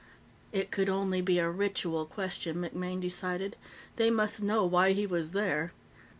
[0.51, 3.55] It could only be a ritual question, MacMaine decided;
[3.97, 5.73] they must know why he was there.